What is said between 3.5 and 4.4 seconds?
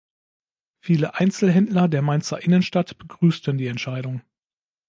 die Entscheidung.